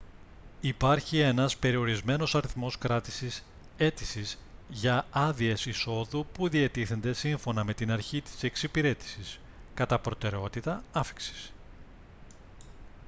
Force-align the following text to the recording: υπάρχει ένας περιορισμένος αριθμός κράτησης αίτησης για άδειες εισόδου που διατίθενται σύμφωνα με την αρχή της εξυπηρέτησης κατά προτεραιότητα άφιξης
υπάρχει 0.61 1.19
ένας 1.19 1.57
περιορισμένος 1.57 2.35
αριθμός 2.35 2.77
κράτησης 2.77 3.43
αίτησης 3.77 4.37
για 4.67 5.05
άδειες 5.11 5.65
εισόδου 5.65 6.25
που 6.33 6.49
διατίθενται 6.49 7.13
σύμφωνα 7.13 7.63
με 7.63 7.73
την 7.73 7.91
αρχή 7.91 8.21
της 8.21 8.43
εξυπηρέτησης 8.43 9.39
κατά 9.73 9.99
προτεραιότητα 9.99 10.83
άφιξης 10.91 11.51